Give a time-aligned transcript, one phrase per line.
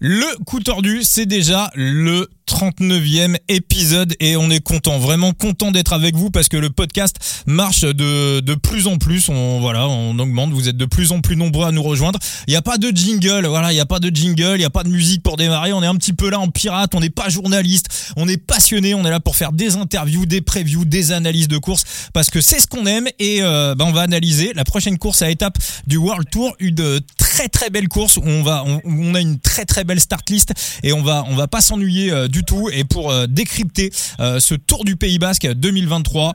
[0.00, 5.92] Le coup tordu, c'est déjà le 39e épisode et on est content, vraiment content d'être
[5.92, 9.28] avec vous parce que le podcast marche de, de plus en plus.
[9.28, 12.18] On, voilà, on augmente, vous êtes de plus en plus nombreux à nous rejoindre.
[12.46, 14.64] Il n'y a pas de jingle, voilà, il n'y a pas de jingle, il n'y
[14.64, 15.72] a pas de musique pour démarrer.
[15.74, 18.94] On est un petit peu là en pirate, on n'est pas journaliste, on est passionné,
[18.94, 21.84] on est là pour faire des interviews, des previews, des analyses de courses
[22.14, 25.20] parce que c'est ce qu'on aime et euh, bah, on va analyser la prochaine course
[25.22, 29.14] à étape du World Tour, une très très belle course où on va, on, on
[29.14, 32.28] a une très très belle start list et on va, on va pas s'ennuyer euh,
[32.38, 32.68] du tout.
[32.72, 36.34] Et pour euh, décrypter euh, ce Tour du Pays Basque 2023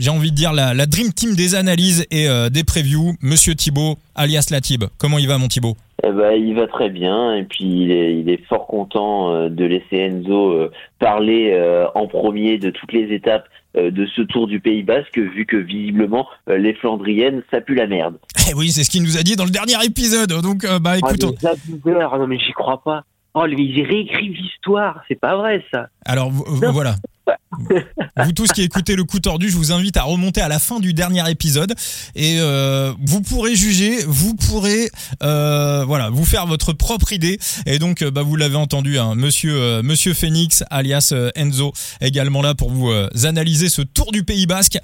[0.00, 3.96] j'ai envie de dire la, la, dream team des analyses et des previews, Monsieur Thibaut,
[4.16, 4.82] alias Latib.
[4.98, 8.18] Comment il va, mon Thibaut eh ben, il va très bien et puis il est,
[8.18, 10.68] il est fort content de laisser Enzo
[10.98, 11.56] parler
[11.94, 13.46] en premier de toutes les étapes
[13.76, 18.16] de ce Tour du Pays Basque, vu que visiblement les Flandriennes, ça pue la merde.
[18.50, 20.42] Eh oui, c'est ce qu'il nous a dit dans le dernier épisode.
[20.42, 21.24] Donc, bah écoute.
[21.44, 23.04] Ah, non mais j'y crois pas.
[23.34, 25.02] Oh, lui, ils réécrivent l'histoire.
[25.08, 25.88] C'est pas vrai, ça.
[26.04, 26.94] Alors, voilà.
[28.16, 30.80] vous tous qui écoutez le coup tordu, je vous invite à remonter à la fin
[30.80, 31.72] du dernier épisode
[32.14, 34.90] et euh, vous pourrez juger, vous pourrez
[35.22, 39.14] euh, voilà vous faire votre propre idée et donc euh, bah, vous l'avez entendu, hein,
[39.14, 42.92] Monsieur euh, Monsieur Phoenix alias euh, Enzo également là pour vous
[43.24, 44.78] analyser ce tour du Pays Basque.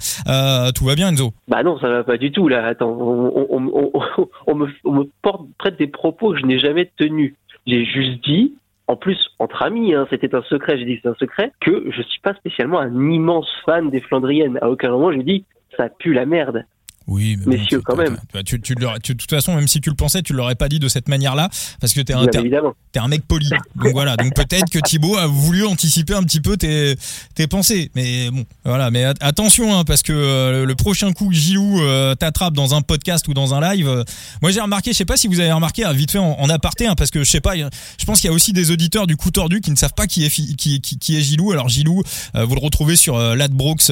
[0.75, 1.33] tout va bien Enzo?
[1.47, 2.65] Bah non, ça va pas du tout là.
[2.65, 6.91] Attends, on, on, on, on me, me porte près des propos que je n'ai jamais
[6.97, 7.35] tenus.
[7.67, 8.55] J'ai juste dit,
[8.87, 11.89] en plus entre amis, hein, c'était un secret, j'ai dit que c'est un secret, que
[11.91, 14.57] je suis pas spécialement un immense fan des Flandriennes.
[14.61, 15.45] À aucun moment j'ai dit
[15.77, 16.65] ça pue la merde.
[17.07, 18.17] Oui, mais messieurs, quand même.
[18.45, 20.79] Tu, tu, tu, de toute façon, même si tu le pensais, tu l'aurais pas dit
[20.79, 21.49] de cette manière-là,
[21.79, 23.49] parce que t'es un, es un mec poli.
[23.75, 24.15] Donc voilà.
[24.15, 26.95] Donc peut-être que Thibaut a voulu anticiper un petit peu tes,
[27.35, 27.91] tes pensées.
[27.95, 28.91] Mais bon, voilà.
[28.91, 32.81] Mais attention, hein, parce que euh, le prochain coup que Gilou euh, t'attrape dans un
[32.81, 34.03] podcast ou dans un live, euh,
[34.41, 36.87] moi j'ai remarqué, je sais pas si vous avez remarqué, hein, vite fait en, aparté,
[36.87, 39.17] hein, parce que je sais pas, je pense qu'il y a aussi des auditeurs du
[39.17, 41.51] coup tordu qui ne savent pas qui est qui, qui, qui, est Gilou.
[41.51, 43.91] Alors Gilou, vous le retrouvez sur Ladbrooks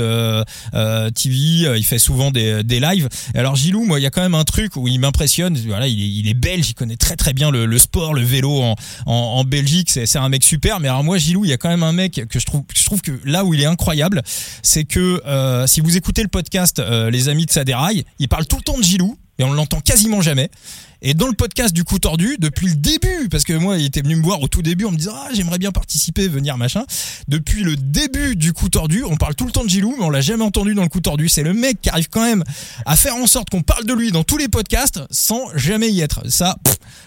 [1.15, 1.35] TV,
[1.77, 3.08] il fait souvent des, des lives.
[3.35, 5.57] Alors Gilou, moi, il y a quand même un truc où il m'impressionne.
[5.67, 8.63] Voilà, il est, belge, il connaît très très bien le, sport, le vélo
[9.05, 9.89] en, Belgique.
[9.89, 10.79] C'est, un mec super.
[10.79, 13.19] Mais alors moi, Gilou, il y a quand même un mec que je trouve, que
[13.25, 14.21] là où il est incroyable,
[14.63, 18.45] c'est que euh, si vous écoutez le podcast, euh, les amis de Saderail, il parle
[18.45, 20.49] tout le temps de Gilou et on l'entend quasiment jamais.
[21.01, 24.01] Et dans le podcast du coup tordu, depuis le début, parce que moi, il était
[24.01, 26.83] venu me voir au tout début en me disant ah j'aimerais bien participer, venir machin.
[27.27, 30.09] Depuis le début du coup tordu, on parle tout le temps de Gilou, mais on
[30.09, 31.29] l'a jamais entendu dans le coup tordu.
[31.29, 32.43] C'est le mec qui arrive quand même
[32.85, 36.01] à faire en sorte qu'on parle de lui dans tous les podcasts sans jamais y
[36.01, 36.21] être.
[36.29, 36.57] Ça,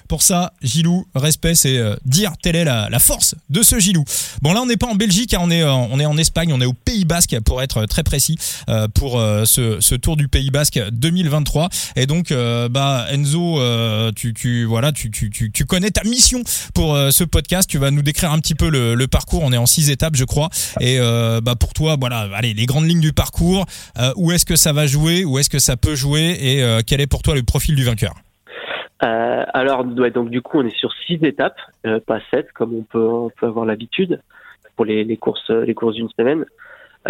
[0.09, 4.05] pour ça, Gilou, respect, c'est euh, dire telle est la, la, force de ce Gilou.
[4.41, 6.61] Bon là, on n'est pas en Belgique, hein, on est on est en Espagne, on
[6.61, 8.39] est au Pays Basque pour être très précis
[8.69, 11.69] euh, pour euh, ce, ce tour du Pays Basque 2023.
[11.97, 13.82] Et donc, bah Enzo euh,
[14.15, 16.41] tu, tu connais ta mission
[16.75, 17.69] pour euh, ce podcast.
[17.69, 19.43] Tu vas nous décrire un petit peu le, parcours.
[19.45, 20.49] On est en six étapes, je crois.
[20.81, 23.67] Et euh, bah pour toi, voilà, allez, les grandes lignes du parcours.
[24.17, 27.07] où est-ce que ça va jouer Où est-ce que ça peut jouer Et quel est
[27.07, 28.15] pour toi le profil du vainqueur?
[29.05, 31.59] Euh, alors, donc du coup, on est sur six étapes,
[32.07, 34.21] pas sept comme on peut, avoir l'habitude
[34.77, 35.51] pour les courses
[35.95, 36.45] d'une semaine.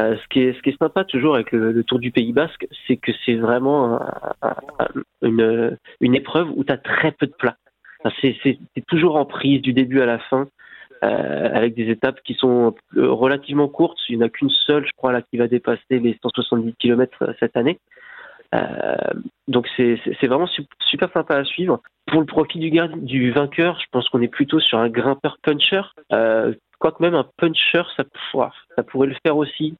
[0.00, 2.66] Euh, ce, qui est, ce qui est sympa toujours avec le, Tour du Pays Basque,
[2.86, 4.00] c'est que c'est vraiment
[5.20, 7.56] une, une épreuve où tu as très peu de plats.
[8.20, 8.38] c'est
[8.88, 10.48] toujours en prise du début à la fin,
[11.04, 13.98] euh, avec des étapes qui sont relativement courtes.
[14.08, 17.34] Il n'y en a qu'une seule, je crois, là, qui va dépasser les 170 km
[17.40, 17.78] cette année.
[18.54, 18.96] Euh,
[19.48, 20.48] donc c'est vraiment
[20.80, 21.80] super sympa à suivre.
[22.06, 25.82] Pour le profit du, du vainqueur, je pense qu'on est plutôt sur un grimpeur puncher.
[26.12, 29.76] Euh, Quoique même un puncher, ça, ça pourrait le faire aussi.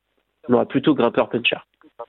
[0.49, 1.57] Non, plutôt grimpeur puncher.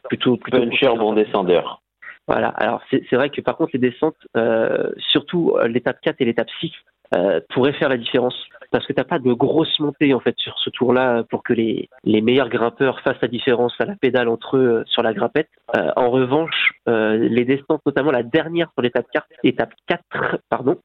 [0.07, 1.81] Plutôt, plutôt puncher, bon descendeur.
[2.27, 2.49] Voilà.
[2.49, 6.49] Alors c'est vrai que par contre les descentes, euh, surtout euh, l'étape 4 et l'étape
[6.59, 6.71] 6,
[7.15, 8.35] euh, pourraient faire la différence
[8.69, 11.89] parce que t'as pas de grosse montée en fait sur ce tour-là pour que les,
[12.03, 15.49] les meilleurs grimpeurs fassent la différence à la pédale entre eux sur la grimpette.
[15.75, 20.77] Euh, en revanche, les descentes, notamment la dernière sur l'étape 4, étape 4 pardon,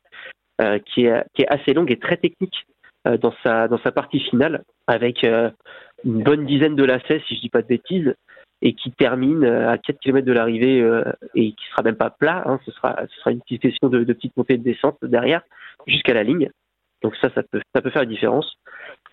[0.87, 2.65] qui, est, qui est assez longue et très technique,
[3.17, 5.51] dans sa dans sa partie finale avec euh,
[6.05, 8.15] une bonne dizaine de lacets si je dis pas de bêtises
[8.61, 10.85] et qui termine euh, à 4 km de l'arrivée
[11.35, 14.05] et qui sera même pas plat hein, ce sera ce sera une petite session de,
[14.05, 15.43] de petite montée de descente derrière
[15.87, 16.51] jusqu'à la ligne
[17.03, 18.57] donc ça ça peut ça peut faire la différence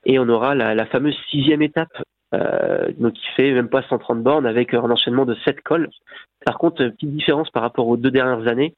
[0.05, 1.95] et on aura la, la fameuse sixième étape
[2.35, 5.89] euh, donc qui fait même pas 130 bornes avec un enchaînement de 7 cols.
[6.45, 8.73] Par contre, petite différence par rapport aux deux dernières années,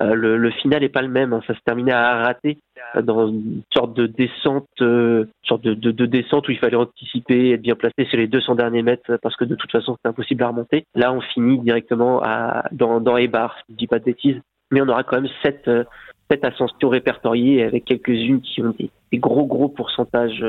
[0.00, 1.32] euh, le, final n'est pas le même.
[1.32, 1.40] Hein.
[1.46, 2.58] Ça se terminait à rater
[2.96, 6.76] euh, dans une sorte de descente, euh, sorte de, de, de, descente où il fallait
[6.76, 10.08] anticiper, être bien placé sur les 200 derniers mètres parce que de toute façon c'est
[10.08, 10.84] impossible à remonter.
[10.94, 12.22] Là, on finit directement
[12.72, 14.40] dans, dans barres, si je dis pas de bêtises.
[14.70, 15.70] Mais on aura quand même 7,
[16.30, 20.44] sept ascensions répertoriées avec quelques-unes qui ont des, des, gros gros pourcentages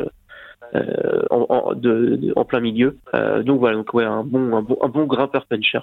[0.73, 2.97] euh, en, de, en, plein milieu.
[3.13, 5.79] Euh, donc voilà, donc ouais, un bon, un bon, un bon grimpeur puncher.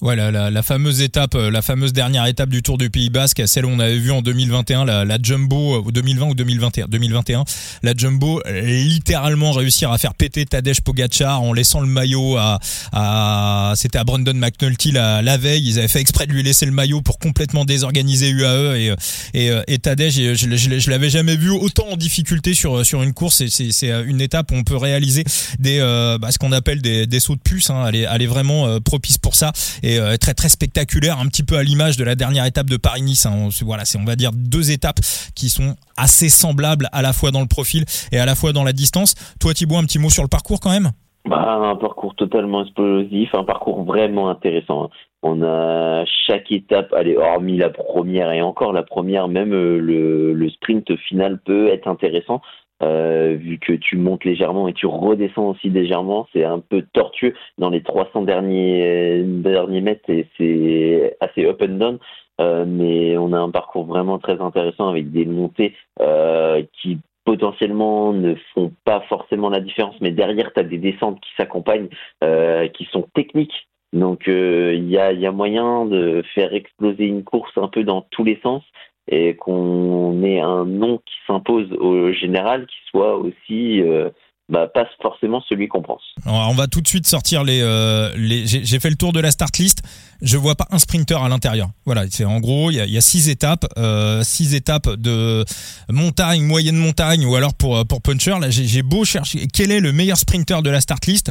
[0.00, 3.42] Voilà, la, la, fameuse étape, euh, la fameuse dernière étape du Tour du Pays Basque,
[3.46, 7.44] celle où on avait vu en 2021, la, la Jumbo, ou 2020 ou 2021, 2021,
[7.82, 12.58] la Jumbo littéralement réussir à faire péter Tadej Pogacar en laissant le maillot à,
[12.92, 16.66] à c'était à Brandon McNulty la, la veille, ils avaient fait exprès de lui laisser
[16.66, 18.94] le maillot pour complètement désorganiser UAE et,
[19.34, 23.92] et, et Tadej, je l'avais jamais vu autant en difficulté sur, sur une course, c'est
[24.06, 25.24] une étape où on peut réaliser
[25.58, 27.70] des euh, bah, ce qu'on appelle des, des, sauts de puce.
[27.70, 27.84] Hein.
[27.88, 29.52] Elle, est, vraiment euh, propice pour ça
[29.82, 32.76] et euh, très très spectaculaire, un petit peu à l'image de la dernière étape de
[32.76, 33.26] Paris-Nice.
[33.26, 33.48] Hein.
[33.64, 35.00] Voilà, c'est on va dire deux étapes
[35.34, 38.64] qui sont assez semblables à la fois dans le profil et à la fois dans
[38.64, 39.14] la distance.
[39.40, 40.90] Toi Thibaut, un petit mot sur le parcours quand même?
[41.24, 44.84] Bah, un parcours totalement explosif, un parcours vraiment intéressant.
[44.84, 44.88] Hein.
[45.22, 50.96] On a chaque étape, allez, hormis la première et encore la première, même le sprint
[51.08, 52.40] final peut être intéressant
[52.82, 57.34] euh, vu que tu montes légèrement et tu redescends aussi légèrement, c'est un peu tortueux
[57.58, 61.98] dans les 300 derniers, derniers mètres et c'est assez up and down.
[62.40, 68.12] Euh, mais on a un parcours vraiment très intéressant avec des montées euh, qui potentiellement
[68.12, 71.88] ne font pas forcément la différence, mais derrière, tu as des descentes qui s'accompagnent,
[72.24, 73.68] euh, qui sont techniques.
[73.92, 77.84] Donc euh, il y, a, y a moyen de faire exploser une course un peu
[77.84, 78.62] dans tous les sens
[79.08, 84.10] et qu'on ait un nom qui s'impose au général qui soit aussi euh,
[84.48, 86.02] bah, pas forcément celui qu'on pense.
[86.24, 87.60] on va tout de suite sortir les.
[87.62, 89.82] Euh, les J'ai fait le tour de la start list.
[90.22, 91.68] Je vois pas un sprinter à l'intérieur.
[91.84, 95.44] Voilà, c'est en gros il y a, y a, six étapes, euh, six étapes de
[95.90, 98.38] montagne, moyenne montagne ou alors pour pour puncher.
[98.40, 101.30] Là, j'ai beau chercher quel est le meilleur sprinter de la start list?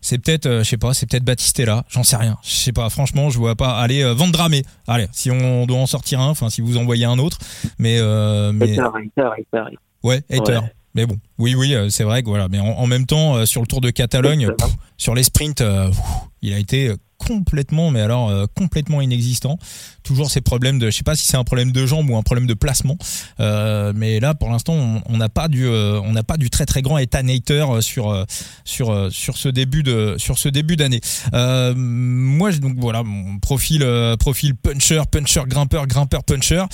[0.00, 2.36] C'est peut-être, euh, je sais pas, c'est peut-être Battistella, j'en sais rien.
[2.42, 3.78] Je sais pas, franchement, je vois pas.
[3.78, 4.62] Allez, euh, Vendramé.
[4.86, 7.38] Allez, si on doit en sortir un, enfin, si vous envoyez un autre,
[7.78, 7.98] mais.
[7.98, 8.76] Euh, mais...
[10.02, 10.60] Ouais, hater.
[10.98, 12.48] Mais bon, oui, oui, euh, c'est vrai que voilà.
[12.48, 14.48] Mais en, même temps, sur le Tour de Catalogne,
[14.96, 15.62] sur les sprints,
[16.42, 19.58] il a été complètement, mais alors euh, complètement inexistant.
[20.02, 22.22] Toujours ces problèmes de, je sais pas si c'est un problème de jambes ou un
[22.22, 22.96] problème de placement,
[23.40, 26.64] euh, mais là pour l'instant on n'a pas du, euh, on n'a pas du très
[26.64, 28.24] très grand étanator sur
[28.64, 31.00] sur sur ce début de sur ce début d'année.
[31.76, 33.86] moi donc voilà mon profil
[34.18, 36.64] profil puncher puncher grimpeur grimpeur puncher.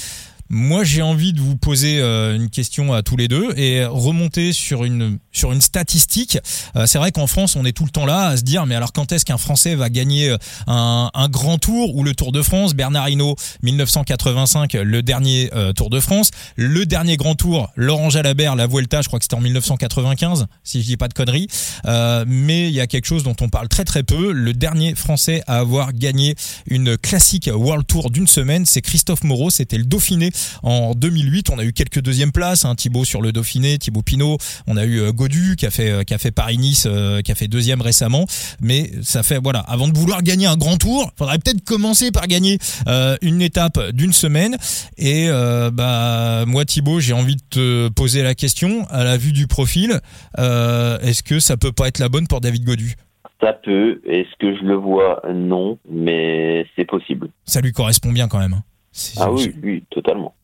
[0.51, 4.53] Moi, j'ai envie de vous poser euh, une question à tous les deux et remonter
[4.53, 6.39] sur une sur une statistique.
[6.77, 8.75] Euh, c'est vrai qu'en France, on est tout le temps là à se dire, mais
[8.75, 10.37] alors quand est-ce qu'un Français va gagner euh,
[10.67, 12.75] un, un, grand tour ou le Tour de France?
[12.75, 16.31] Bernard Hinault, 1985, le dernier Tour de France.
[16.57, 20.83] Le dernier grand tour, Laurent Jalabert, la Vuelta, je crois que c'était en 1995, si
[20.83, 21.49] je dis pas de conneries.
[22.27, 24.33] mais il y a quelque chose dont on parle très très peu.
[24.33, 26.35] Le dernier Français à avoir gagné
[26.67, 29.51] une classique World Tour d'une semaine, c'est Christophe Moreau.
[29.51, 30.31] C'était le Dauphiné
[30.63, 31.51] en 2008.
[31.51, 34.39] On a eu quelques deuxièmes places, hein, Thibaut sur le Dauphiné, Thibaut Pinot.
[34.67, 37.33] On a eu euh, Godu qui a fait euh, qui a fait Paris-Nice, euh, qui
[37.33, 38.27] a fait deuxième récemment.
[38.61, 42.27] Mais ça fait voilà, avant de vouloir gagner un grand tour, faudrait peut-être commencer par
[42.27, 42.59] gagner
[43.23, 44.57] une étape d'une semaine.
[44.99, 45.29] Et
[45.73, 50.01] bah moi Thibaut, j'ai envie de te poser la question à la vue du profil.
[50.39, 52.95] Est-ce que ça peut pas être la bonne pour David Godu?
[53.41, 54.01] Ça peut.
[54.07, 55.23] Est-ce que je le vois?
[55.33, 57.29] Non, mais c'est possible.
[57.45, 58.61] Ça lui correspond bien quand même.
[59.19, 60.35] Ah oui, oui, totalement.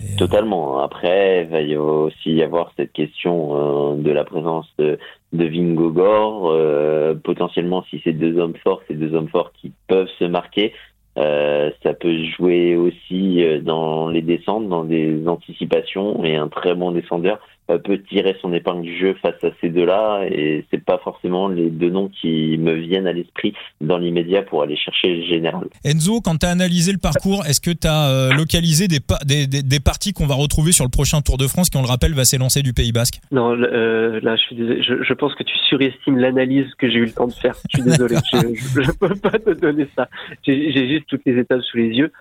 [0.00, 0.78] Euh, totalement.
[0.78, 4.98] Après, il va y aussi y avoir cette question euh, de la présence de,
[5.32, 6.50] de Vingogor.
[6.50, 10.74] Euh, potentiellement, si c'est deux hommes forts, c'est deux hommes forts qui peuvent se marquer.
[11.16, 17.40] ça peut jouer aussi dans les descentes, dans des anticipations, et un très bon descendeur
[17.76, 21.68] peut tirer son épingle du jeu face à ces deux-là et c'est pas forcément les
[21.68, 25.68] deux noms qui me viennent à l'esprit dans l'immédiat pour aller chercher le général.
[25.84, 29.46] Enzo, quand tu as analysé le parcours, est-ce que tu as euh, localisé des, des,
[29.46, 32.14] des, parties qu'on va retrouver sur le prochain Tour de France qui, on le rappelle,
[32.14, 33.20] va s'élancer du Pays Basque?
[33.32, 37.12] Non, euh, là, je, je, je, pense que tu surestimes l'analyse que j'ai eu le
[37.12, 37.54] temps de faire.
[37.70, 40.08] Je suis désolé, je, ne peux pas te donner ça.
[40.46, 42.12] J'ai juste toutes les étapes sous les yeux.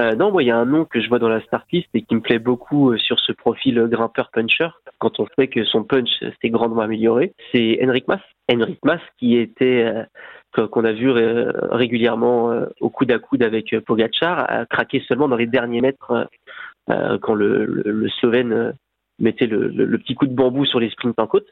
[0.00, 1.88] Euh, non, moi, il y a un nom que je vois dans la start list
[1.94, 4.68] et qui me plaît beaucoup euh, sur ce profil grimpeur-puncher
[4.98, 8.20] quand on sait que son punch s'est grandement amélioré, c'est Henrik Mas.
[8.50, 9.84] Henrik Mas qui était
[10.58, 15.02] euh, qu'on a vu euh, régulièrement euh, au coude à coude avec Pogacar, a craqué
[15.06, 16.28] seulement dans les derniers mètres
[16.86, 18.74] quand le, le, Slovène
[19.18, 21.48] mettait le, petit coup de bambou sur les sprints en côte.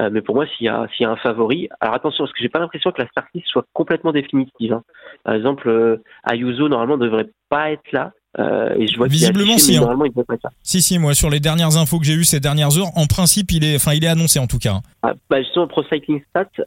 [0.00, 2.90] mais pour moi, s'il y, a, un favori, alors attention, parce que j'ai pas l'impression
[2.90, 4.72] que la start soit complètement définitive.
[4.72, 4.82] Hein.
[5.22, 8.10] Par exemple, Ayuso normalement ne devrait pas être là.
[8.38, 9.76] Euh, et je vois visiblement si.
[9.76, 9.96] Hein.
[10.62, 13.52] Si si, moi sur les dernières infos que j'ai eues ces dernières heures, en principe
[13.52, 14.80] il est, enfin il est annoncé en tout cas.
[15.02, 16.22] Ah, bah justement Pro Cycling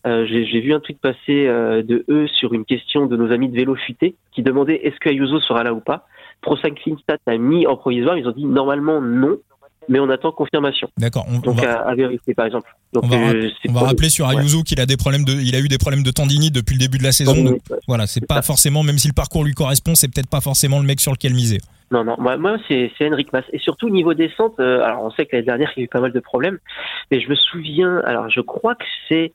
[0.05, 3.49] euh, j'ai vu un tweet passer euh, de eux sur une question de nos amis
[3.49, 6.05] de vélo futé qui demandait est-ce que Ayuso sera là ou pas.
[6.41, 9.37] Pro Cycling Stats a mis en provisoire, ils ont dit normalement non,
[9.89, 10.89] mais on attend confirmation.
[10.97, 11.25] D'accord.
[11.43, 12.69] Donc à, vérifier par exemple.
[12.95, 16.03] on va, rappeler sur Ayuso qu'il a des problèmes de, il a eu des problèmes
[16.03, 17.57] de tendinite depuis le début de la saison.
[17.87, 20.85] Voilà, c'est pas forcément, même si le parcours lui correspond, c'est peut-être pas forcément le
[20.85, 21.59] mec sur lequel miser.
[21.89, 23.45] Non, non, moi, moi c'est Henrik Mas.
[23.53, 25.87] Et surtout, niveau descente, euh, alors on sait que l'année dernière, il y a eu
[25.87, 26.59] pas mal de problèmes,
[27.11, 29.31] mais je me souviens, alors je crois que c'est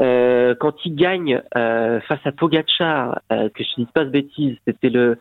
[0.00, 4.10] euh, quand il gagne euh, face à Pogacar, euh, que je ne dis pas de
[4.10, 5.18] bêtises, c'était le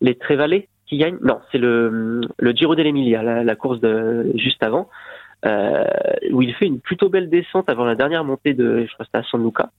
[0.00, 1.18] les Trévalets qui gagnent.
[1.22, 2.20] Non, c'est le
[2.54, 4.88] Giro dell'Emilia, la, la course de juste avant,
[5.46, 5.84] euh,
[6.30, 9.22] où il fait une plutôt belle descente avant la dernière montée de, je crois à
[9.22, 9.70] San Luca.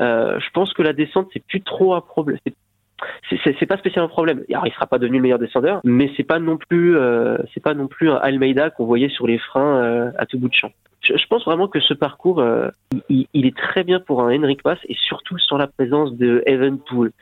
[0.00, 2.38] je pense que la descente c'est plus trop un problème,
[3.28, 4.44] c'est pas spécialement un problème.
[4.50, 7.62] Alors, il sera pas devenu le meilleur descendeur, mais c'est pas non plus, euh, c'est
[7.62, 10.54] pas non plus un Almeida qu'on voyait sur les freins euh, à tout bout de
[10.54, 10.72] champ.
[11.02, 12.68] Je, pense vraiment que ce parcours, euh,
[13.08, 16.42] il, il, est très bien pour un Henrik Pass et surtout sans la présence de
[16.46, 17.12] Evenpool,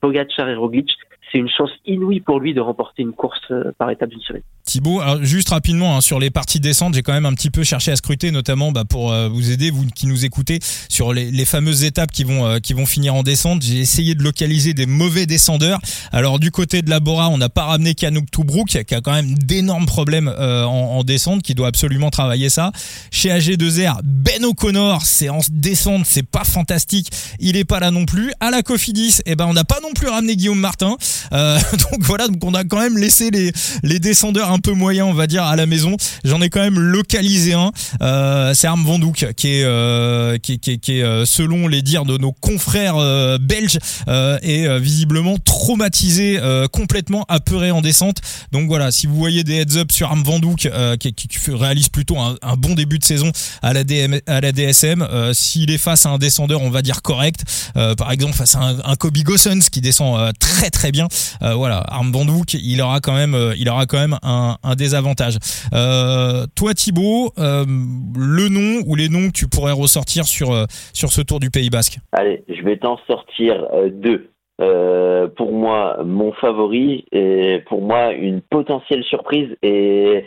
[0.00, 0.96] Pogacar et Roglic
[1.30, 4.42] c'est une chance inouïe pour lui de remporter une course euh, par étape d'une semaine.
[4.64, 7.90] Thibaut, juste rapidement hein, sur les parties descentes, j'ai quand même un petit peu cherché
[7.90, 10.58] à scruter, notamment bah, pour euh, vous aider, vous qui nous écoutez,
[10.88, 13.62] sur les, les fameuses étapes qui vont euh, qui vont finir en descente.
[13.62, 15.80] J'ai essayé de localiser des mauvais descendeurs.
[16.12, 19.12] Alors du côté de la Bora, on n'a pas ramené Kanouk Toubrouk, qui a quand
[19.12, 22.72] même d'énormes problèmes en, en, descente, qui doit absolument travailler ça.
[23.10, 28.04] Chez AG2R, Ben O'Connor, c'est en descente, c'est pas fantastique, il est pas là non
[28.04, 28.32] plus.
[28.40, 30.96] À la Cofidis, eh ben on n'a pas non plus ramené Guillaume Martin.
[31.32, 35.08] Euh, donc voilà, donc on a quand même laissé les, les descendeurs un peu moyens,
[35.08, 35.96] on va dire, à la maison.
[36.24, 37.72] J'en ai quand même localisé un.
[38.02, 42.04] Euh, c'est Arm Vandouk qui est, euh, qui, qui, qui est euh, selon les dires
[42.04, 42.96] de nos confrères
[43.38, 46.38] belges, est visiblement traumatisé,
[46.72, 48.18] complètement apeuré en descente.
[48.52, 52.18] Donc voilà, si vous voyez des heads up sur Arm Vandouk qui, qui, réalise plutôt
[52.18, 53.30] un, bon début de saison
[53.62, 57.42] à la, DM, DSM, s'il est face à un descendeur, on va dire correct,
[57.74, 61.08] par exemple face à un, un Kobe Gossens qui descend très très bien,
[61.40, 65.36] voilà, Arm Bandouk, il aura quand même, euh, il aura quand même un, un désavantage.
[65.74, 71.20] Euh, toi, Thibaut, le nom ou les noms que tu pourrais ressortir sur sur ce
[71.22, 74.30] Tour du Pays Basque Allez, je vais t'en sortir deux.
[74.58, 80.24] pour moi, mon favori et pour moi une potentielle surprise et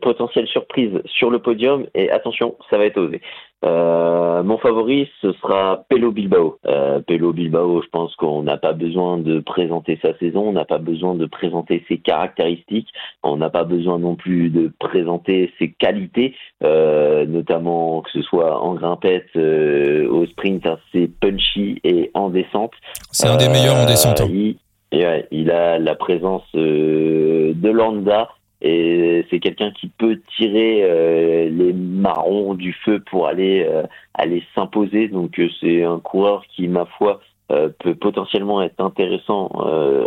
[0.00, 3.20] potentielle surprise sur le podium et attention, ça va être osé.
[3.64, 6.58] Euh, mon favori, ce sera Pelo Bilbao.
[6.66, 10.66] Euh, Pelo Bilbao, je pense qu'on n'a pas besoin de présenter sa saison, on n'a
[10.66, 12.88] pas besoin de présenter ses caractéristiques,
[13.22, 18.60] on n'a pas besoin non plus de présenter ses qualités, euh, notamment que ce soit
[18.60, 22.72] en grimpette, euh, au sprint, hein, c'est punchy et en descente.
[23.10, 24.20] C'est un des meilleurs en descente.
[24.20, 24.28] Hein.
[24.30, 24.56] Il,
[25.30, 28.28] il, a la présence de Landa
[28.62, 33.82] et c'est quelqu'un qui peut tirer euh, les marrons du feu pour aller euh,
[34.14, 35.08] aller s'imposer.
[35.08, 37.20] Donc euh, c'est un coureur qui ma foi
[37.78, 39.52] peut potentiellement être intéressant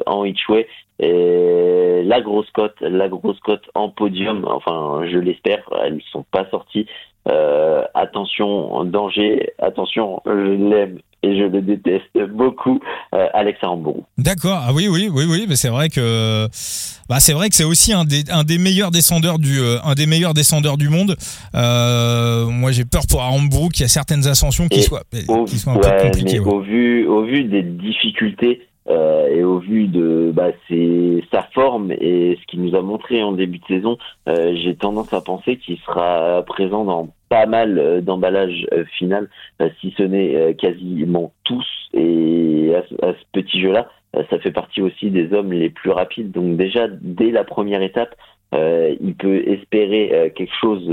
[0.05, 0.67] en Hitchway
[0.99, 6.25] et la grosse cote la grosse cote en podium enfin je l'espère elles ne sont
[6.31, 6.85] pas sorties.
[7.93, 9.53] Attention danger.
[9.57, 12.79] Attention je l'aime et je le déteste beaucoup,
[13.13, 14.05] euh, Alex Armbourg.
[14.17, 14.63] D'accord.
[14.65, 16.47] Ah oui, oui, oui, oui, mais c'est vrai que
[17.09, 19.95] bah c'est vrai que c'est aussi un des un des meilleurs descendeurs du euh, un
[19.95, 21.15] des meilleurs descendeurs du monde.
[21.55, 25.03] Euh, moi, j'ai peur pour Armbourg qu'il y a certaines ascensions qui soient
[25.47, 26.39] qui soient un peu compliquées.
[26.39, 31.91] Au vu au vu des difficultés euh, et au vu de bah, c'est sa forme
[31.91, 35.57] et ce qu'il nous a montré en début de saison, euh, j'ai tendance à penser
[35.57, 38.65] qu'il sera présent dans pas mal euh, d'emballages
[38.97, 39.29] final,
[39.79, 41.67] si ce n'est quasiment tous.
[41.93, 43.89] Et à, ce petit jeu-là,
[44.29, 46.31] ça fait partie aussi des hommes les plus rapides.
[46.31, 48.15] Donc déjà, dès la première étape,
[48.53, 50.83] il peut espérer quelque chose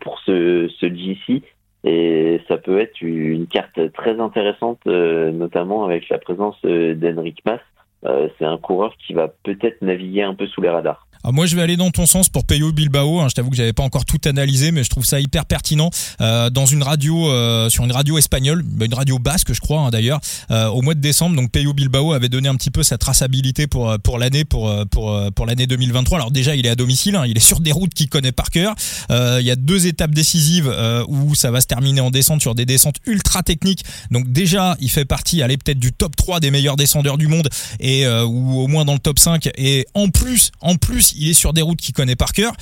[0.00, 1.42] pour ce, ce GC
[1.84, 7.42] et ça peut être une carte très intéressante, euh, notamment avec la présence euh, d'Henrik
[7.44, 7.60] Mas.
[8.04, 11.06] Euh, c'est un coureur qui va peut-être naviguer un peu sous les radars.
[11.22, 13.20] Alors moi je vais aller dans ton sens pour Peyo Bilbao.
[13.20, 13.28] Hein.
[13.28, 16.48] Je t'avoue que j'avais pas encore tout analysé, mais je trouve ça hyper pertinent euh,
[16.48, 19.90] dans une radio euh, sur une radio espagnole, bah, une radio basque je crois hein,
[19.90, 21.36] d'ailleurs, euh, au mois de décembre.
[21.36, 25.18] Donc Peyo Bilbao avait donné un petit peu sa traçabilité pour pour l'année pour pour
[25.34, 26.18] pour l'année 2023.
[26.18, 27.26] Alors déjà il est à domicile, hein.
[27.26, 28.74] il est sur des routes qu'il connaît par cœur.
[29.10, 30.74] il y a deux étapes décisives
[31.08, 33.84] où ça va se terminer en descente sur des descentes ultra techniques.
[34.10, 37.48] Donc déjà il fait partie, allez peut-être du top 3 des meilleurs descendeurs du monde
[37.78, 39.50] et ou au moins dans le top 5.
[39.58, 42.52] Et en plus en plus, il est sur des routes qu'il connaît par cœur.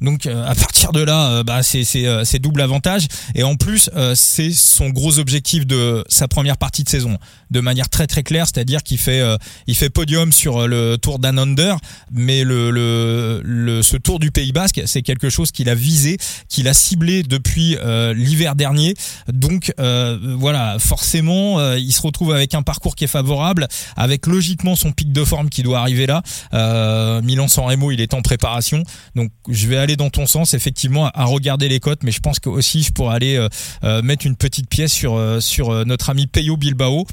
[0.00, 3.06] Donc à partir de là, bah, c'est c'est double avantage.
[3.34, 7.18] Et en plus, c'est son gros objectif de sa première partie de saison,
[7.50, 9.22] de manière très très claire, c'est-à-dire qu'il fait
[9.66, 11.76] il fait podium sur le Tour d'un under,
[12.10, 16.18] mais le, le, le ce Tour du Pays Basque, c'est quelque chose qu'il a visé,
[16.48, 17.76] qu'il a ciblé depuis
[18.14, 18.94] l'hiver dernier.
[19.32, 24.92] Donc voilà, forcément, il se retrouve avec un parcours qui est favorable, avec logiquement son
[24.92, 26.22] pic de forme qui doit arriver là.
[26.54, 28.82] Euh, Milan-San Remo, il est en préparation,
[29.14, 32.40] donc je vais aller dans ton sens, effectivement, à regarder les cotes, mais je pense
[32.40, 33.48] que aussi je pourrais aller euh,
[33.84, 37.06] euh, mettre une petite pièce sur sur notre ami Peyo Bilbao.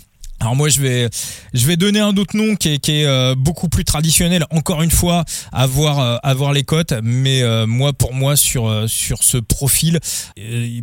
[0.43, 1.09] Alors moi je vais
[1.53, 4.45] je vais donner un autre nom qui est, euh, beaucoup plus traditionnel.
[4.49, 9.23] Encore une fois à voir euh, les cotes mais euh, moi pour moi sur sur
[9.23, 9.99] ce profil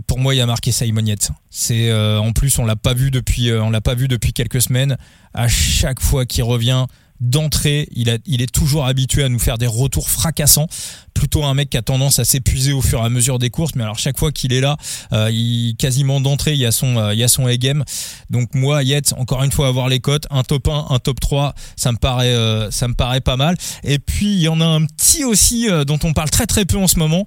[0.07, 1.05] pour moi il y a marqué Simon.
[1.51, 4.97] C'est en plus on l'a pas vu depuis on l'a pas vu depuis quelques semaines.
[5.35, 6.87] À chaque fois qu'il revient
[7.21, 7.89] d'entrée.
[7.93, 10.67] Il, il est toujours habitué à nous faire des retours fracassants.
[11.15, 13.75] Plutôt un mec qui a tendance à s'épuiser au fur et à mesure des courses,
[13.75, 14.77] mais alors chaque fois qu'il est là,
[15.13, 17.85] euh, il quasiment d'entrée, il y a son, euh, il y a son game.
[18.31, 21.55] Donc moi, Yates, encore une fois, avoir les cotes, un top 1, un top 3,
[21.77, 23.57] ça me paraît, euh, ça me paraît pas mal.
[23.85, 26.79] Et puis il y en a un petit aussi dont on parle très très peu
[26.79, 27.25] en ce moment,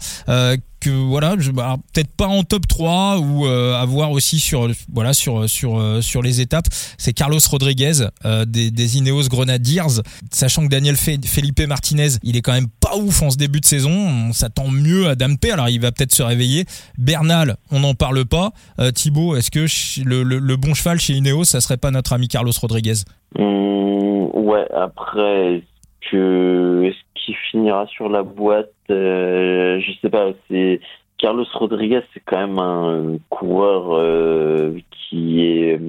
[0.84, 5.14] que voilà, bah, peut-être pas en top 3 ou euh, à voir aussi sur voilà
[5.14, 6.66] sur sur euh, sur les étapes,
[6.98, 12.42] c'est Carlos Rodriguez euh, des, des Ineos Grenadiers, sachant que Daniel Felipe Martinez, il est
[12.42, 15.70] quand même pas ouf en ce début de saison, on s'attend mieux à Dampe, alors
[15.70, 16.66] il va peut-être se réveiller.
[16.98, 18.52] Bernal, on n'en parle pas.
[18.94, 19.66] Thibaut, est-ce que
[20.04, 22.96] le, le, bon cheval chez Ineos, ça serait pas notre ami Carlos Rodriguez?
[23.38, 25.64] Mmh, Ouais, après
[26.10, 26.92] que
[27.26, 30.32] qui finira sur la boîte, euh, je sais pas.
[30.50, 30.80] C'est
[31.18, 35.80] Carlos Rodriguez, c'est quand même un coureur euh, qui est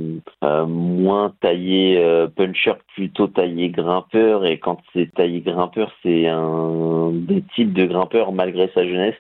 [0.45, 2.01] euh, moins taillé
[2.37, 4.47] puncher, plutôt taillé grimpeur.
[4.47, 9.17] Et quand c'est taillé grimpeur, c'est un des types de grimpeur malgré sa jeunesse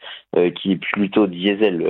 [0.56, 1.82] qui est plutôt diesel.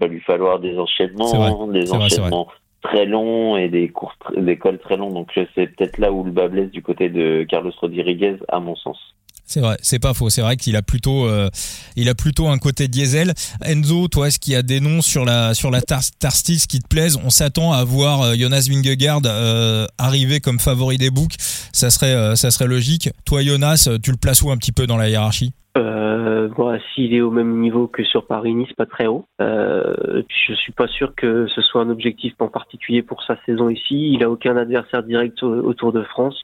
[0.00, 2.48] va lui falloir des enchaînements, des enchaînements.
[2.82, 5.10] Très longs et des courses des cols très longs.
[5.10, 8.76] Donc c'est peut-être là où le bas blesse du côté de Carlos Rodriguez à mon
[8.76, 8.98] sens
[9.46, 10.28] c'est vrai, c'est pas faux.
[10.30, 11.48] C'est vrai qu'il a plutôt, euh,
[11.96, 13.32] il a plutôt un côté diesel.
[13.64, 16.88] Enzo, toi, est-ce qu'il y a des noms sur la sur la tar qui te
[16.88, 17.18] plaisent?
[17.24, 21.36] On s'attend à voir euh, Jonas Vingegaard euh, arriver comme favori des books.
[21.72, 23.10] Ça serait, ça serait logique.
[23.24, 25.52] Toi, Jonas, tu le places où un petit peu dans la hiérarchie?
[25.76, 29.26] Euh, bon, s'il est au même niveau que sur Paris-Nice, pas très haut.
[29.42, 33.68] Euh, je suis pas sûr que ce soit un objectif en particulier pour sa saison
[33.68, 34.12] ici.
[34.12, 36.40] Il a aucun adversaire direct autour de France.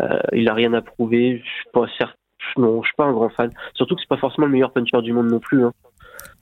[0.00, 1.42] Euh, il a rien à prouver.
[1.44, 2.14] Je suis pas certain
[2.56, 3.50] non, je suis pas un grand fan.
[3.74, 5.64] Surtout que c'est pas forcément le meilleur puncher du monde non plus.
[5.64, 5.72] Hein.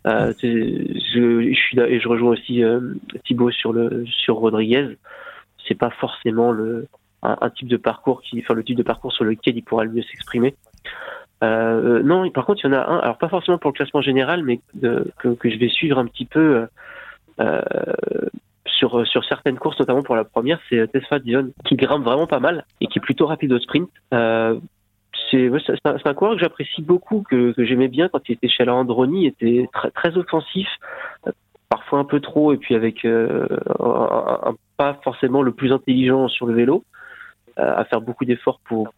[0.07, 2.81] Euh, je, je, suis là et je rejoins aussi euh,
[3.25, 4.97] Thibaut sur le sur Rodriguez.
[5.67, 6.87] C'est pas forcément le
[7.23, 9.93] un, type de parcours qui, enfin le type de parcours sur lequel il pourra le
[9.93, 10.57] mieux s'exprimer.
[11.45, 12.99] Euh, non, par contre, il y en a un.
[12.99, 16.27] Alors pas forcément pour le classement général, mais que, que je vais suivre un petit
[16.27, 16.67] peu.
[17.41, 17.63] Euh,
[18.67, 22.41] sur, sur certaines courses, notamment pour la première, c'est Tesfa Dion qui grimpe vraiment pas
[22.41, 23.89] mal et qui est plutôt rapide au sprint.
[25.33, 29.23] C'est un, coureur que j'apprécie beaucoup, que, j'aimais bien quand il était chez Alain Androni,
[29.23, 30.69] il était très, très offensif,
[31.71, 33.47] parfois un peu trop, et puis avec euh,
[33.81, 36.85] un, pas forcément le plus intelligent sur le vélo,
[37.59, 38.93] euh, à faire beaucoup d'efforts pour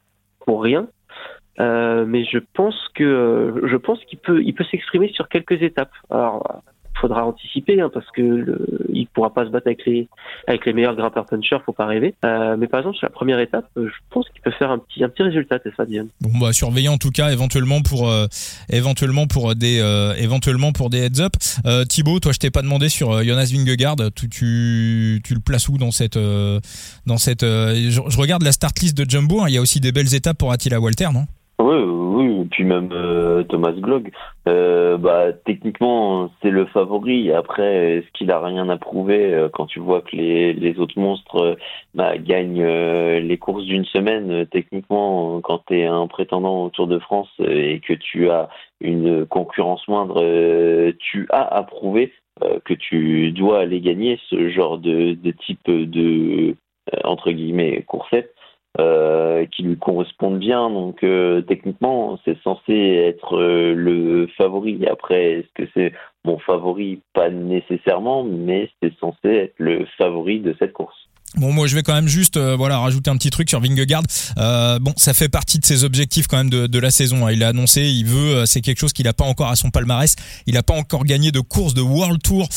[0.44, 0.88] pour rien.
[1.60, 5.92] Euh, mais je pense que je pense qu'il peut il peut s'exprimer sur quelques étapes.
[6.10, 6.62] Alors
[7.00, 10.09] faudra anticiper hein, parce que le, il pourra pas se battre avec les
[10.46, 12.14] avec les meilleurs grimpeurs punchers, faut pas rêver.
[12.24, 14.78] Euh, mais par exemple sur la première étape, euh, je pense qu'il peut faire un
[14.78, 16.09] petit résultat, ça Diane.
[16.20, 18.26] Bon bah surveiller en tout cas éventuellement pour euh,
[18.70, 19.74] éventuellement pour des
[20.18, 21.33] éventuellement pour des heads up.
[21.88, 26.18] Thibaut, toi je t'ai pas demandé sur Jonas Vingegaard, tu, le places où dans cette
[26.18, 29.80] dans cette je, je, regarde la start list de Jumbo, hein, il y a aussi
[29.80, 31.26] des belles étapes pour Attila Walter, non?
[31.64, 34.11] Oui, oui, puis même euh, Thomas Glog,
[34.48, 37.33] euh, bah techniquement c'est le favori.
[37.33, 40.98] Après, est-ce qu'il a rien à prouver euh, quand tu vois que les, les autres
[40.98, 41.57] monstres
[41.94, 46.98] bah, gagnent les courses d'une semaine Techniquement, quand tu es un prétendant au Tour de
[46.98, 48.50] France et que tu as
[48.83, 50.22] une concurrence moindre,
[50.98, 52.12] tu as à prouver
[52.64, 56.57] que tu dois aller gagner ce genre de, de type de
[57.05, 58.33] entre guillemets coursette.
[58.80, 60.68] Euh, qui lui correspondent bien.
[60.68, 64.84] Donc euh, techniquement, c'est censé être euh, le favori.
[64.88, 65.92] Après, est-ce que c'est
[66.24, 67.00] mon favori?
[67.12, 71.08] Pas nécessairement, mais c'est censé être le favori de cette course.
[71.36, 74.04] Bon, moi, je vais quand même juste, euh, voilà, rajouter un petit truc sur Vingegaard.
[74.38, 77.26] Euh, bon, ça fait partie de ses objectifs quand même de, la saison.
[77.26, 77.32] Hein.
[77.32, 79.70] Il a annoncé, il veut, euh, c'est quelque chose qu'il n'a pas encore à son
[79.70, 80.14] palmarès.
[80.46, 82.48] Il n'a pas encore gagné de course de World Tour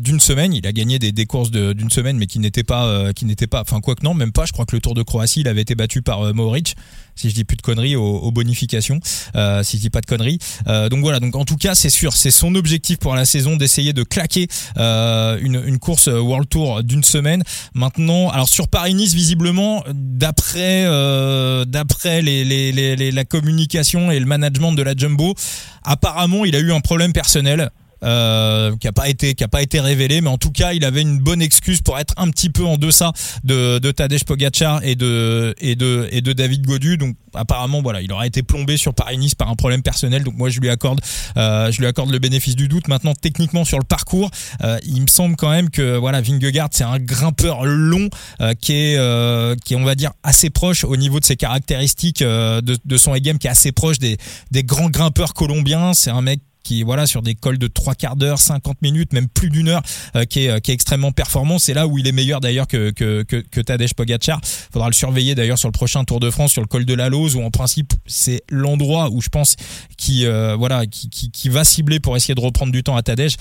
[0.00, 0.54] d'une semaine.
[0.54, 3.60] Il a gagné des, des courses d'une semaine, mais qui n'étaient pas, qui n'étaient pas,
[3.60, 4.46] enfin quoi que non, même pas.
[4.46, 6.74] Je crois que le Tour de Croatie, il avait été battu par Mohoric.
[7.16, 9.00] Si je dis plus de conneries, aux, bonifications,
[9.34, 10.38] euh, si je dis pas de conneries.
[10.68, 13.56] Euh, donc voilà, donc en tout cas, c'est sûr, c'est son objectif pour la saison
[13.56, 17.42] d'essayer de claquer euh, une, une course World Tour d'une semaine.
[17.74, 24.26] Maintenant, alors sur Paris-Nice, visiblement, d'après euh, d'après les, les, les, la communication et le
[24.26, 25.34] management de la Jumbo,
[25.82, 27.70] apparemment, il a eu un problème personnel.
[28.04, 31.00] Euh, qui a pas été qui pas été révélé mais en tout cas il avait
[31.00, 34.96] une bonne excuse pour être un petit peu en deçà de, de Tadej Pogacar et
[34.96, 36.98] de et de et de David Godu.
[36.98, 40.24] Donc apparemment voilà il aura été plombé sur Paris-Nice par un problème personnel.
[40.24, 41.00] Donc moi je lui accorde
[41.38, 42.88] euh, je lui accorde le bénéfice du doute.
[42.88, 44.30] Maintenant techniquement sur le parcours
[44.62, 48.10] euh, il me semble quand même que voilà Vingegaard c'est un grimpeur long
[48.42, 52.60] euh, qui est qui on va dire assez proche au niveau de ses caractéristiques de,
[52.60, 54.18] de son game qui est assez proche des
[54.50, 55.94] des grands grimpeurs colombiens.
[55.94, 59.28] C'est un mec qui voilà sur des cols de trois quarts d'heure, 50 minutes, même
[59.28, 59.82] plus d'une heure,
[60.16, 61.60] euh, qui, est, qui est extrêmement performant.
[61.60, 64.40] C'est là où il est meilleur d'ailleurs que, que, que, que Tadej Pogacar.
[64.72, 67.08] Faudra le surveiller d'ailleurs sur le prochain Tour de France, sur le col de la
[67.08, 69.54] Lose, où en principe c'est l'endroit où je pense
[69.96, 73.02] qui euh, voilà qui, qui, qui, va cibler pour essayer de reprendre du temps à
[73.02, 73.36] Tadej.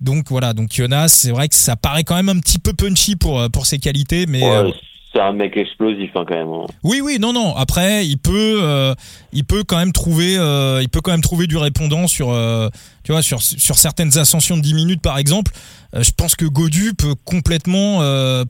[0.00, 3.16] Donc voilà, donc Jonas, c'est vrai que ça paraît quand même un petit peu punchy
[3.16, 4.42] pour pour ses qualités, mais
[5.12, 6.48] c'est un mec explosif hein, quand même.
[6.48, 6.66] Hein.
[6.84, 7.56] Oui, oui, non, non.
[7.56, 8.94] Après, il peut, euh,
[9.32, 12.68] il peut quand même trouver, euh, il peut quand même trouver du répondant sur, euh,
[13.04, 15.52] tu vois, sur sur certaines ascensions de 10 minutes par exemple.
[15.92, 18.00] Je pense que Godu peut complètement,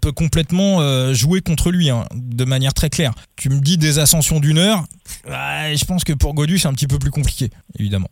[0.01, 3.13] peut complètement jouer contre lui hein, de manière très claire.
[3.37, 4.85] Tu me dis des ascensions d'une heure,
[5.27, 8.09] je pense que pour Godu c'est un petit peu plus compliqué, évidemment.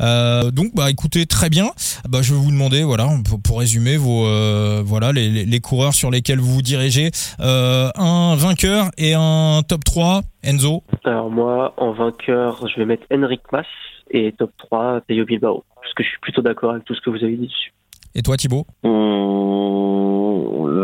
[0.00, 1.70] Euh, donc bah écoutez très bien.
[2.08, 3.08] Bah je vais vous demander voilà
[3.44, 7.10] pour, résumer vos euh, voilà les, les, coureurs sur lesquels vous vous dirigez.
[7.40, 10.82] Euh, un vainqueur et un top 3 Enzo.
[11.04, 13.66] Alors moi en vainqueur je vais mettre Henrik Mas
[14.10, 17.10] et top 3 Peyo Bilbao parce que je suis plutôt d'accord avec tout ce que
[17.10, 17.72] vous avez dit dessus.
[18.18, 18.88] Et toi Thibaut mmh,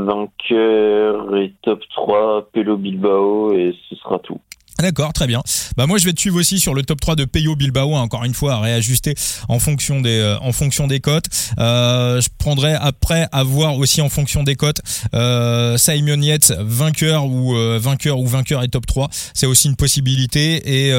[0.05, 4.39] Vainqueur et top 3 Peyo Bilbao et ce sera tout.
[4.83, 5.45] D'accord, très bien.
[5.77, 8.01] Bah moi je vais te suivre aussi sur le top 3 de Peyo Bilbao, hein,
[8.01, 9.15] encore une fois à réajuster
[9.49, 11.27] en fonction des euh, en fonction des cotes.
[11.61, 14.81] Euh, je prendrai après à voir aussi en fonction des cotes
[15.15, 19.77] euh, Simon Yates vainqueur ou euh, vainqueur ou vainqueur et top 3, c'est aussi une
[19.77, 20.93] possibilité et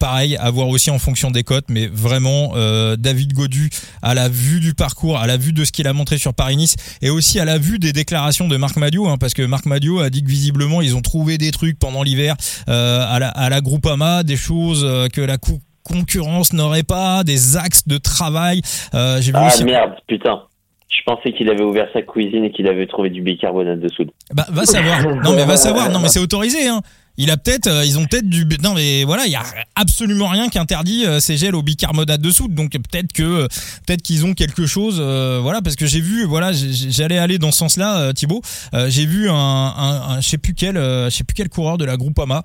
[0.00, 2.54] pareil à voir aussi en fonction des cotes mais vraiment
[2.96, 3.70] David Godu
[4.02, 6.74] à la vue du parcours, à la vue de ce qu'il a montré sur Paris-Nice
[7.02, 10.00] et aussi à la vue des déclarations de Marc Madio hein, parce que Marc Madio
[10.00, 12.34] a dit que visiblement ils ont trouvé des trucs pendant l'hiver
[12.66, 15.36] à la, à la Groupama, des choses euh, que la
[15.82, 18.60] concurrence n'aurait pas, des axes de travail.
[18.94, 20.42] Euh, j'ai vu ah merde, putain.
[20.88, 24.10] Je pensais qu'il avait ouvert sa cuisine et qu'il avait trouvé du bicarbonate de soude.
[24.32, 25.02] Bah va savoir.
[25.22, 25.90] Non mais va savoir.
[25.90, 26.66] Non mais c'est autorisé.
[26.66, 26.80] Hein
[27.18, 29.42] il a peut-être, euh, ils ont peut-être du, non mais voilà, il y a
[29.74, 32.54] absolument rien qui interdit euh, ces gels au bicarbonate de soude.
[32.54, 33.48] Donc peut-être que, euh,
[33.86, 37.58] peut-être qu'ils ont quelque chose, voilà, parce que j'ai vu, voilà, j'allais aller dans ce
[37.58, 38.40] sens-là, Thibaut.
[38.86, 41.96] j'ai vu un, un, je sais plus quel, je sais plus quel coureur de la
[41.96, 42.42] Groupama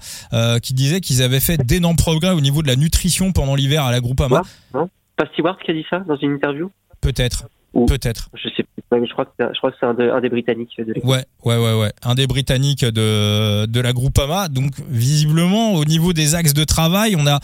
[0.62, 3.92] qui disait qu'ils avaient fait d'énormes progrès au niveau de la nutrition pendant l'hiver à
[3.92, 4.42] la Groupama.
[4.74, 6.72] Non, pas Stewart qui a dit ça dans une interview?
[7.02, 7.46] Peut-être.
[7.74, 8.30] Peut-être.
[8.36, 8.64] Je sais
[9.00, 11.80] mais je crois que je crois que c'est un, des Britanniques de Ouais, ouais, ouais,
[11.80, 14.48] ouais, un des Britanniques de de la Groupama.
[14.48, 17.40] Donc visiblement, au niveau des axes de travail, on a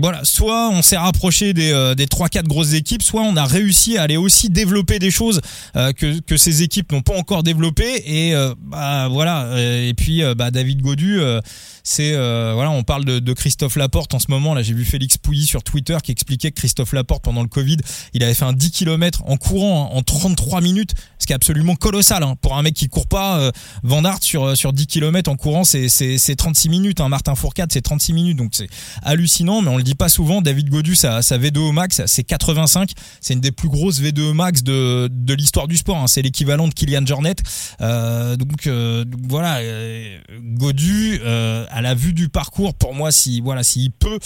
[0.00, 3.96] voilà, soit on s'est rapproché des, euh, des 3-4 grosses équipes, soit on a réussi
[3.96, 5.40] à aller aussi développer des choses
[5.76, 8.02] euh, que, que ces équipes n'ont pas encore développées.
[8.04, 9.48] Et euh, bah, voilà.
[9.58, 11.20] Et puis bah, David Godu,
[11.82, 14.54] c'est voilà, on parle de, de, Christophe Laporte en ce moment.
[14.54, 17.78] Là, j'ai vu Félix Pouilly sur Twitter qui expliquait que Christophe Laporte pendant le Covid,
[18.12, 21.36] il avait fait un 10 km en courant hein, en 33 minutes, ce qui est
[21.36, 23.50] absolument colossal hein, pour un mec qui court pas.
[23.82, 27.00] Van Aert sur sur 10 km en courant, c'est c'est 36 minutes.
[27.00, 28.68] Hein, Martin Fourcade, c'est 36 minutes, donc c'est
[29.02, 29.62] hallucinant.
[29.62, 32.90] Mais on le dit pas souvent, David Godu, sa, sa V2 max, c'est 85.
[33.20, 35.96] C'est une des plus grosses V2 max de, de l'histoire du sport.
[35.96, 36.06] Hein.
[36.06, 37.36] C'est l'équivalent de Kylian Jornet.
[37.80, 43.62] Euh, donc, euh, voilà, euh, Godu, à la vue du parcours, pour moi, si voilà,
[43.62, 44.18] s'il peut,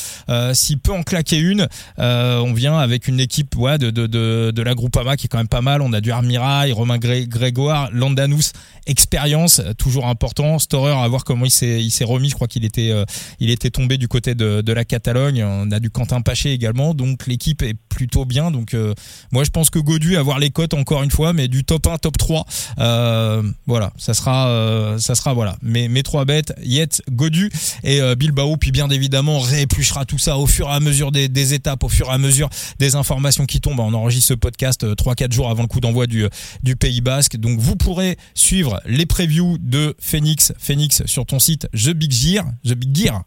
[0.55, 4.75] s'il peut en claquer une, on vient avec une équipe ouais, de, de, de, la
[4.75, 5.83] Groupama qui est quand même pas mal.
[5.83, 8.53] On a du Armirail, Romain Grégoire, Landanus,
[8.87, 10.59] expérience toujours important.
[10.59, 12.31] Storer, à voir comment il s'est il s'est remis.
[12.31, 12.93] Je crois qu'il était
[13.39, 16.95] il était tombé du côté de, de la Catalogne on a du Quentin Paché également,
[16.95, 18.51] donc l'équipe est plutôt bien.
[18.51, 18.95] Donc euh,
[19.31, 21.99] moi je pense que Godu avoir les cotes encore une fois, mais du top 1,
[21.99, 22.47] top 3,
[22.79, 25.57] euh, voilà, ça sera, euh, ça sera voilà.
[25.63, 27.51] Mes, mes trois bêtes, Yet, Godu
[27.85, 31.85] et Bilbao, puis bien évidemment réépluchera tout ça au fur et à mesure des, étapes,
[31.85, 33.81] au fur et à mesure des informations qui tombent.
[33.81, 36.27] On enregistre ce podcast 3-4 jours avant le coup d'envoi du,
[36.63, 41.69] du Pays Basque, donc vous pourrez suivre les previews de Phoenix, Phoenix sur ton site
[41.73, 43.23] The Big Gear, The Big Gear.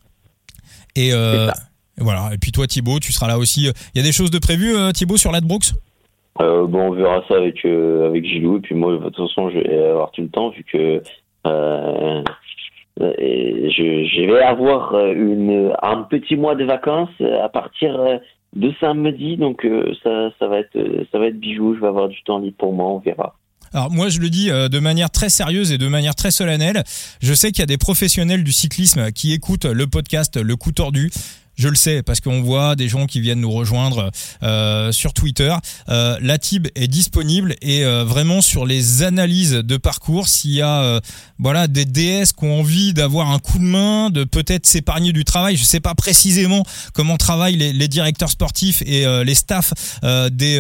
[1.98, 2.30] Voilà.
[2.34, 3.70] Et puis toi, Thibaut, tu seras là aussi.
[3.94, 5.72] Il y a des choses de prévues, euh, Thibaut, sur l'Adbrooks
[6.42, 8.58] euh, Bon, on verra ça avec euh, avec Gilou.
[8.58, 11.02] Et puis moi, de toute façon, je vais avoir tout le temps vu que
[11.48, 12.24] euh,
[13.18, 17.10] Et je, je, vais avoir une, un petit mois de vacances
[17.42, 18.20] à partir
[18.56, 19.68] de samedi, donc
[20.04, 20.78] ça, ça, va être,
[21.12, 21.76] ça va être bijou.
[21.76, 23.36] Je vais avoir du temps libre pour moi, on verra.
[23.74, 26.84] Alors moi je le dis de manière très sérieuse et de manière très solennelle,
[27.22, 30.72] je sais qu'il y a des professionnels du cyclisme qui écoutent le podcast Le coup
[30.72, 31.12] tordu.
[31.58, 34.12] Je le sais parce qu'on voit des gens qui viennent nous rejoindre
[34.44, 35.54] euh, sur Twitter.
[35.90, 40.62] Euh, la TIB est disponible et euh, vraiment sur les analyses de parcours, s'il y
[40.62, 41.00] a euh,
[41.40, 45.24] voilà des DS qui ont envie d'avoir un coup de main, de peut-être s'épargner du
[45.24, 45.56] travail.
[45.56, 49.74] Je sais pas précisément comment travaillent les, les directeurs sportifs et euh, les staffs
[50.32, 50.56] des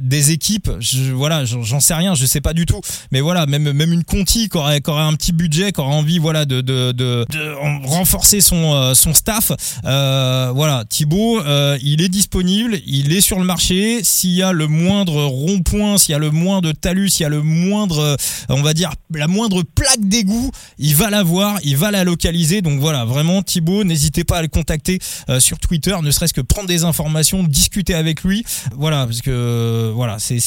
[0.00, 0.70] des équipes.
[0.80, 2.80] Je, voilà, j'en sais rien, je sais pas du tout.
[3.12, 5.94] Mais voilà, même même une Conti qui aurait, qui aurait un petit budget, qui aurait
[5.94, 9.52] envie voilà de de, de, de renforcer son son staff.
[9.84, 14.02] Euh, euh, voilà, Thibaut, euh, il est disponible, il est sur le marché.
[14.02, 17.28] S'il y a le moindre rond-point, s'il y a le moindre talus, s'il y a
[17.28, 18.16] le moindre, euh,
[18.48, 22.62] on va dire, la moindre plaque d'égout, il va la voir, il va la localiser.
[22.62, 24.98] Donc voilà, vraiment, Thibaut, n'hésitez pas à le contacter
[25.38, 28.44] sur Twitter, ne serait-ce que prendre des informations, discuter avec lui.
[28.76, 30.38] Voilà, parce que voilà, c'est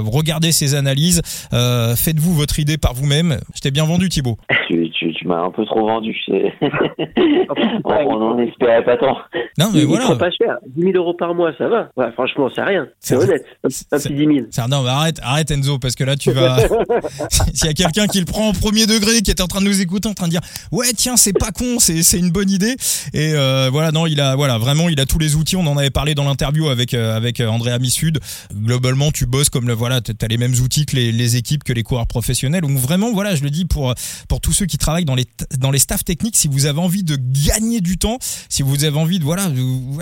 [0.00, 3.38] regardez ses analyses, faites-vous votre idée par vous-même.
[3.54, 4.38] Je t'ai bien vendu, Thibaut.
[4.68, 6.16] tu, m'as un peu trop vendu.
[7.84, 9.18] on n'en espérait pas tant.
[9.58, 10.14] Non, mais voilà.
[10.16, 10.58] pas cher.
[10.76, 11.90] 10 000 euros par mois, ça va.
[11.96, 12.86] Ouais, franchement, c'est rien.
[13.00, 13.44] C'est honnête.
[13.64, 13.68] Un,
[13.98, 14.68] petit 10 000.
[14.68, 16.58] Non, mais arrête, arrête Enzo, parce que là, tu vas.
[17.54, 19.66] S'il y a quelqu'un qui le prend en premier degré, qui est en train de
[19.66, 20.40] nous écouter, en train de dire,
[20.72, 22.76] ouais, tiens, c'est pas con, c'est une bonne idée.
[23.12, 25.56] Et euh, voilà, non, il a, voilà, vraiment, il a tous les outils.
[25.56, 28.18] On en avait parlé dans l'interview avec euh, avec euh, André Amisud.
[28.54, 31.72] Globalement, tu bosses comme le, voilà, t'as les mêmes outils que les, les équipes, que
[31.72, 32.62] les coureurs professionnels.
[32.62, 33.94] Donc vraiment, voilà, je le dis pour
[34.28, 35.26] pour tous ceux qui travaillent dans les
[35.58, 37.16] dans les staffs techniques, si vous avez envie de
[37.46, 38.18] gagner du temps,
[38.48, 39.50] si vous avez envie de voilà,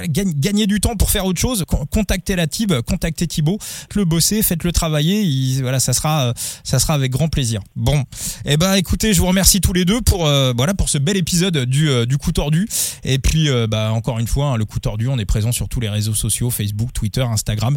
[0.09, 3.59] gagner du temps pour faire autre chose, contactez la TIB, contactez Thibaut,
[3.95, 7.61] le bosser, faites-le travailler, voilà, ça sera ça sera avec grand plaisir.
[7.77, 8.03] Bon,
[8.45, 11.17] eh ben écoutez, je vous remercie tous les deux pour euh, voilà pour ce bel
[11.17, 12.69] épisode du euh, coup tordu
[13.05, 15.69] et puis euh, bah encore une fois, hein, le coup tordu, on est présent sur
[15.69, 17.77] tous les réseaux sociaux, Facebook, Twitter, Instagram.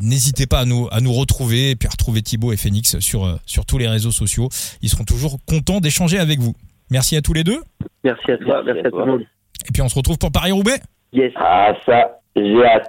[0.00, 3.88] N'hésitez pas à nous retrouver et puis à retrouver Thibaut et Phoenix sur tous les
[3.88, 4.48] réseaux sociaux.
[4.80, 6.54] Ils seront toujours contents d'échanger avec vous.
[6.90, 7.62] Merci à tous les deux.
[8.04, 9.41] Merci à toi, merci, à.
[9.68, 10.80] Et puis on se retrouve pour Paris-Roubaix
[11.12, 11.32] Yes.
[11.36, 12.88] Ah ça, j'ai hâte.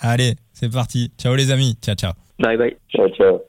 [0.00, 1.10] Allez, c'est parti.
[1.18, 1.78] Ciao les amis.
[1.82, 2.12] Ciao, ciao.
[2.38, 2.76] Bye bye.
[2.90, 3.40] Ciao, ciao.